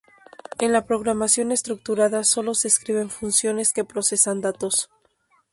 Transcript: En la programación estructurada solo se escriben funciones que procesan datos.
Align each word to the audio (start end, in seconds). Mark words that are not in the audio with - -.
En 0.57 0.71
la 0.73 0.87
programación 0.87 1.51
estructurada 1.51 2.23
solo 2.23 2.55
se 2.55 2.67
escriben 2.67 3.11
funciones 3.11 3.71
que 3.71 3.83
procesan 3.85 4.41
datos. 4.41 4.89